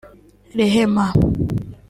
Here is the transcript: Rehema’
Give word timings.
Rehema’ 0.57 1.05